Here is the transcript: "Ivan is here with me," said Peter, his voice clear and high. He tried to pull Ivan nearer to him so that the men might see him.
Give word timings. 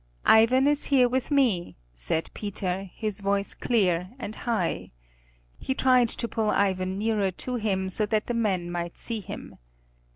"Ivan 0.25 0.65
is 0.65 0.85
here 0.85 1.07
with 1.07 1.29
me," 1.29 1.75
said 1.93 2.31
Peter, 2.33 2.89
his 2.95 3.19
voice 3.19 3.53
clear 3.53 4.09
and 4.17 4.35
high. 4.35 4.89
He 5.59 5.75
tried 5.75 6.09
to 6.09 6.27
pull 6.27 6.49
Ivan 6.49 6.97
nearer 6.97 7.29
to 7.45 7.57
him 7.57 7.87
so 7.87 8.07
that 8.07 8.25
the 8.25 8.33
men 8.33 8.71
might 8.71 8.97
see 8.97 9.19
him. 9.19 9.59